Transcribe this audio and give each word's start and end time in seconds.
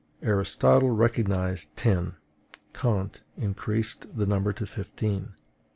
Aristotle 0.23 0.89
recognized 0.89 1.77
ten; 1.77 2.15
Kant 2.73 3.21
increased 3.37 4.17
the 4.17 4.25
number 4.25 4.51
to 4.51 4.65
fifteen; 4.65 5.15
M. 5.19 5.35